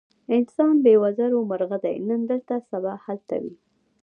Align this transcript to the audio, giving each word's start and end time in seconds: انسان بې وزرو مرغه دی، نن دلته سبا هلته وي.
انسان 0.35 0.73
بې 0.83 0.93
وزرو 1.03 1.39
مرغه 1.49 1.77
دی، 1.85 1.95
نن 2.09 2.21
دلته 2.31 2.55
سبا 2.69 2.93
هلته 3.05 3.35
وي. 3.43 3.53